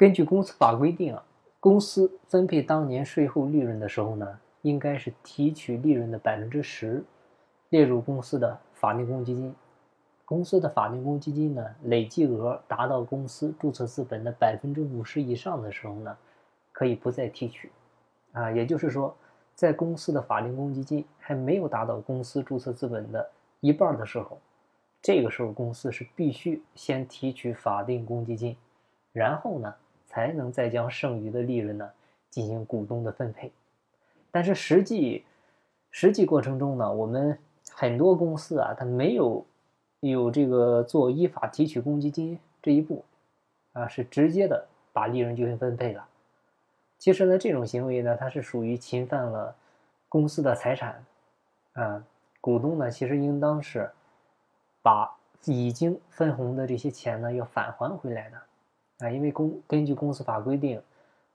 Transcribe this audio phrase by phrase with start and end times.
[0.00, 1.22] 根据公司法规定啊，
[1.60, 7.04] 公司分配当年税后利润的时候呢，应该是提取利润的百分之十，
[7.68, 9.54] 列入公司的法定公积金。
[10.24, 16.16] 公司的法定公积金呢，累计额达到公司注册资本的百分之五十以上的时候呢，
[16.72, 17.70] 可以不再提取。
[18.32, 19.14] 啊，也就是说，
[19.54, 23.30] 在公司的法定公积金还没有达到公司注册资本的
[23.60, 24.38] 一半的时候，
[25.02, 28.56] 这个时候公司是必须先提取法定公积金，
[29.12, 29.74] 然后呢，
[30.10, 31.88] 才能再将剩余的利润呢
[32.28, 33.50] 进行股东的分配。
[34.30, 35.24] 但是实际
[35.90, 37.38] 实际过程中呢，我们
[37.70, 39.46] 很多公司啊，它没有
[40.00, 43.04] 有这个做依法提取公积金这一步，
[43.72, 46.06] 啊，是直接的把利润进行分配了。
[46.98, 49.54] 其实呢，这种行为呢，它是属于侵犯了
[50.08, 51.04] 公司的财产，
[51.72, 52.04] 啊，
[52.40, 53.90] 股东呢，其实应当是
[54.82, 55.16] 把
[55.46, 58.36] 已经分红的这些钱呢，要返还回来的，
[59.00, 60.80] 啊，因为公根据公司法规定，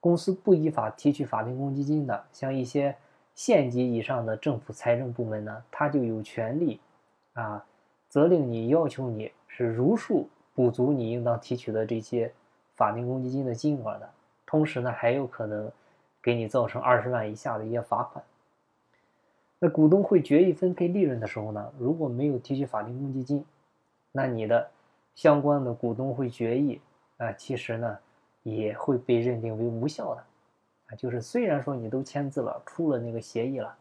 [0.00, 2.94] 公司不依法提取法定公积金的，像一些
[3.34, 6.80] 县级以上的政府财政部门呢，他就有权利，
[7.34, 7.64] 啊，
[8.08, 12.32] 责令你要求你是如数补足你应当提取的这些
[12.74, 14.10] 法定公积金的金额的。
[14.44, 15.70] 同时呢，还有可能
[16.22, 18.22] 给你造成二十万以下的一些罚款。
[19.58, 23.44] 那股东会决议分配利润的时候呢，如果没有提取法定公积金，
[24.10, 24.68] 那你的
[25.14, 26.80] 相关的股东会决议
[27.22, 27.98] 啊，其实呢
[28.42, 30.24] 也会被认定为无效的
[30.88, 30.96] 啊。
[30.96, 33.76] 就是虽然说你都签字了，出了那个协议了，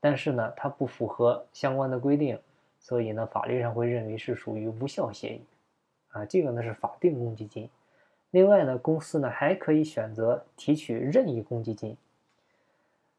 [0.00, 2.36] 但是呢，它不符合相关的规定，
[2.80, 5.42] 所以呢，法律上会认为是属于无效协议
[6.10, 6.24] 啊。
[6.24, 7.70] 这个呢是法定公积金。
[8.32, 11.96] 另外呢，公司呢还可以选择提取任意公积金。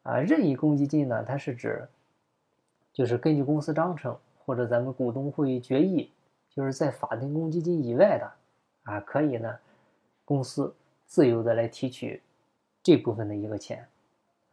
[0.02, 1.88] 啊，任意公积金呢，它是指，
[2.92, 6.10] 就是根据公司章程或者咱们股东会决议，
[6.50, 8.30] 就是在法定公积金以外的，
[8.84, 9.54] 啊，可以呢，
[10.24, 12.22] 公司自由的来提取
[12.82, 13.86] 这部分的一个钱，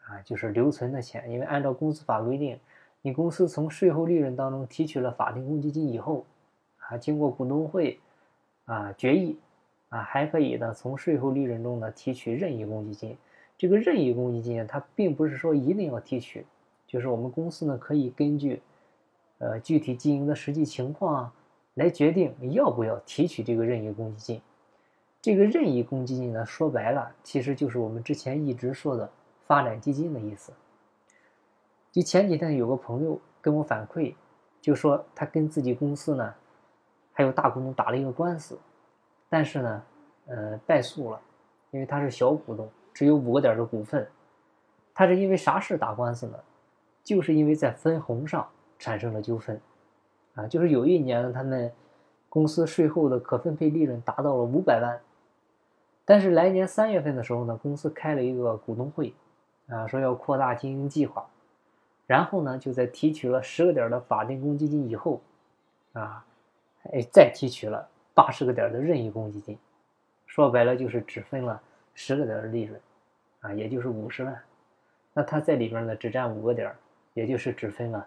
[0.03, 1.31] 啊，就是留存的钱。
[1.31, 2.59] 因为按照公司法规定，
[3.01, 6.25] 你公司从税后利润当中提取了法定公积金以后，
[6.79, 7.99] 啊，经过股东会
[8.65, 9.37] 啊决议。
[9.89, 13.17] 啊，还可以呢，从税后利润中呢提取任意公积金。
[13.57, 16.45] 这个任意公积金它并不是说一定要提取，
[16.87, 18.61] 就是我们公司呢可以根据，
[19.39, 21.29] 呃，具体经营的实际情况，
[21.75, 24.41] 来决定要不要提取这个任意公积金。
[25.21, 29.09] 这个任意公积金呢，说白了，其实就是我们之前一直说的
[29.45, 30.51] 发展基金的意思。
[31.91, 34.15] 就前几天有个朋友跟我反馈，
[34.59, 36.33] 就说他跟自己公司呢，
[37.13, 38.57] 还有大股东打了一个官司。
[39.29, 39.83] 但是呢，
[40.25, 41.21] 呃，败诉了，
[41.71, 44.07] 因为他是小股东，只有五个点的股份。
[44.93, 46.39] 他是因为啥事打官司呢？
[47.03, 49.59] 就是因为在分红上产生了纠纷，
[50.35, 51.71] 啊，就是有一年呢，他们
[52.29, 54.99] 公司税后的可分配利润达到了五百万，
[56.05, 59.13] 但是来年三月份的时候呢，公司开了一个股东会，
[59.67, 61.25] 啊，说要扩大经营计划，
[62.07, 65.21] 然后呢，就在提取了十个点的法定公积金以后，
[65.93, 66.25] 啊，
[66.91, 67.87] 哎，再提取了。
[68.13, 69.57] 八十个点的任意公积金，
[70.27, 71.59] 说白了就是只分了
[71.93, 72.79] 十个点的利润，
[73.39, 74.37] 啊，也就是五十万。
[75.13, 76.75] 那他在里边呢只占五个点，
[77.13, 78.05] 也就是只分了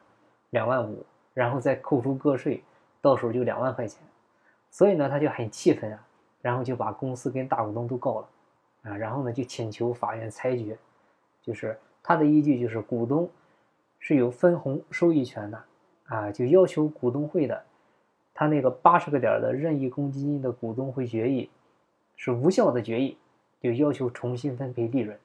[0.50, 2.64] 两万五，然后再扣除个税，
[3.02, 4.00] 到手就两万块钱。
[4.70, 6.06] 所以呢他就很气愤啊，
[6.40, 8.28] 然后就把公司跟大股东都告了，
[8.84, 10.78] 啊，然后呢就请求法院裁决，
[11.42, 13.28] 就是他的依据就是股东
[13.98, 15.64] 是有分红收益权的，
[16.06, 17.62] 啊，就要求股东会的。
[18.36, 21.48] 他那个八十个点的任意公积金的股东会决议
[22.16, 23.16] 是无效的决议，
[23.60, 25.16] 就要求重新分配利润。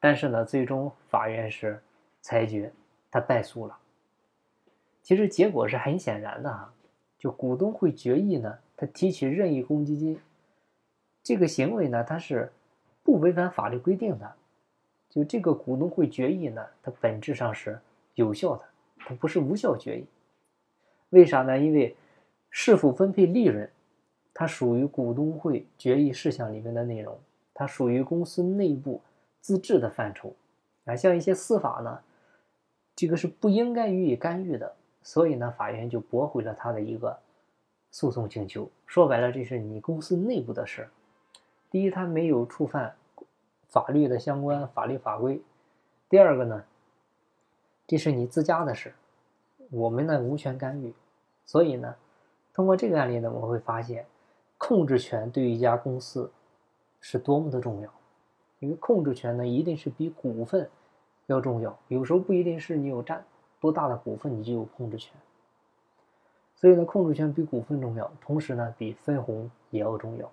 [0.00, 1.80] 但是呢，最终法院是
[2.20, 2.72] 裁决
[3.12, 3.78] 他败诉了。
[5.10, 6.72] 其实结果是很显然的哈，
[7.18, 10.16] 就股东会决议呢，他提取任意公积金
[11.20, 12.52] 这个行为呢，它是
[13.02, 14.32] 不违反法律规定的。
[15.08, 17.76] 就这个股东会决议呢，它本质上是
[18.14, 18.64] 有效的，
[18.98, 20.04] 它不是无效决议。
[21.08, 21.58] 为啥呢？
[21.58, 21.96] 因为
[22.48, 23.68] 是否分配利润，
[24.32, 27.18] 它属于股东会决议事项里面的内容，
[27.52, 29.00] 它属于公司内部
[29.40, 30.36] 自治的范畴
[30.84, 30.94] 啊。
[30.94, 31.98] 像一些司法呢，
[32.94, 37.18] 这个是不应该予以干预的，所以呢，法院就驳回了他的一个
[37.90, 38.68] 诉讼请求。
[38.86, 40.88] 说白了，这是你公司内部的事。
[41.70, 42.94] 第一，他没有触犯
[43.68, 45.40] 法律的相关法律法规；
[46.08, 46.64] 第二个呢，
[47.86, 48.92] 这是你自家的事。
[49.70, 50.92] 我们呢无权干预，
[51.46, 51.94] 所以呢，
[52.52, 54.04] 通过这个案例呢，我们会发现，
[54.58, 56.30] 控制权对于一家公司
[57.00, 57.90] 是多么的重要。
[58.58, 60.68] 因为控制权呢，一定是比股份
[61.26, 61.78] 要重要。
[61.88, 63.24] 有时候不一定是你有占
[63.60, 65.14] 多大的股份，你就有控制权。
[66.56, 70.30] 所以呢，控制权比股份重要，同时呢，比分红也要重要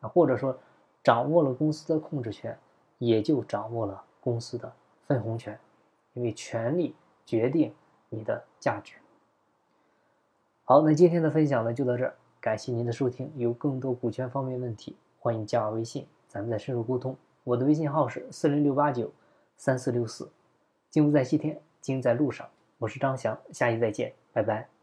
[0.00, 0.08] 啊。
[0.08, 0.58] 或者说，
[1.02, 2.58] 掌握了公司的控制权，
[2.98, 4.70] 也就掌握了公司的
[5.06, 5.58] 分红权，
[6.14, 6.94] 因为权力
[7.24, 7.72] 决定
[8.08, 8.94] 你的价值。
[10.64, 13.32] 好，那今天的分享呢就到这儿，感谢您的收听。
[13.36, 17.16] 有更多股权方面问题，欢迎加我微信，咱们再深入沟通。
[17.42, 19.10] 我的微信号是四零六八九
[19.56, 20.30] 三四六四。
[20.90, 22.46] 金不在西天，金在路上。
[22.80, 24.79] 我是张翔，下期再见，拜拜。